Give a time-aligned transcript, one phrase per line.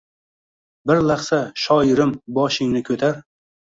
[0.91, 3.21] Bir lahza, shoirim, boshingni ko’tar